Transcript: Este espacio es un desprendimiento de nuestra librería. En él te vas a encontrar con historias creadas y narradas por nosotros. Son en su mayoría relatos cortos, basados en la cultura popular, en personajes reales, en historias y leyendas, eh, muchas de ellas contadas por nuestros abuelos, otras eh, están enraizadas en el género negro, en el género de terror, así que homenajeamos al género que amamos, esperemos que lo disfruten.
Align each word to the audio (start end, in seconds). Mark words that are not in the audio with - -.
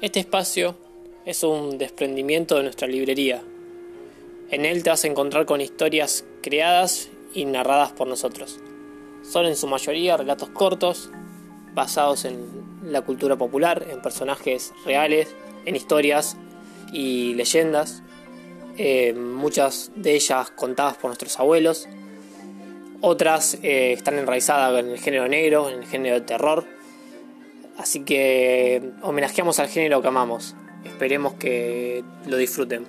Este 0.00 0.18
espacio 0.18 0.76
es 1.26 1.42
un 1.42 1.76
desprendimiento 1.76 2.56
de 2.56 2.62
nuestra 2.62 2.88
librería. 2.88 3.42
En 4.50 4.64
él 4.64 4.82
te 4.82 4.88
vas 4.88 5.04
a 5.04 5.08
encontrar 5.08 5.44
con 5.44 5.60
historias 5.60 6.24
creadas 6.40 7.10
y 7.34 7.44
narradas 7.44 7.92
por 7.92 8.08
nosotros. 8.08 8.60
Son 9.22 9.44
en 9.44 9.56
su 9.56 9.66
mayoría 9.66 10.16
relatos 10.16 10.48
cortos, 10.48 11.10
basados 11.74 12.24
en 12.24 12.48
la 12.82 13.02
cultura 13.02 13.36
popular, 13.36 13.86
en 13.90 14.00
personajes 14.00 14.72
reales, 14.86 15.36
en 15.66 15.76
historias 15.76 16.38
y 16.94 17.34
leyendas, 17.34 18.02
eh, 18.78 19.12
muchas 19.12 19.92
de 19.96 20.14
ellas 20.14 20.50
contadas 20.52 20.96
por 20.96 21.10
nuestros 21.10 21.38
abuelos, 21.38 21.90
otras 23.02 23.58
eh, 23.62 23.92
están 23.92 24.18
enraizadas 24.18 24.82
en 24.82 24.92
el 24.92 24.98
género 24.98 25.28
negro, 25.28 25.68
en 25.68 25.80
el 25.80 25.86
género 25.86 26.14
de 26.14 26.22
terror, 26.22 26.79
así 27.80 28.00
que 28.00 28.92
homenajeamos 29.02 29.58
al 29.58 29.68
género 29.68 30.02
que 30.02 30.08
amamos, 30.08 30.54
esperemos 30.84 31.34
que 31.34 32.04
lo 32.26 32.36
disfruten. 32.36 32.86